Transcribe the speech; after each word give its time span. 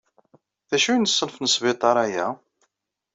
D 0.69 0.71
acu 0.75 0.89
i 0.93 0.97
n 0.97 1.09
ṣṣenf 1.11 1.35
n 1.39 1.45
ssbiṭaṛ 1.49 1.95
aya? 2.05 2.27